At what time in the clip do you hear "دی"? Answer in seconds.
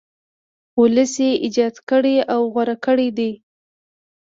3.17-3.31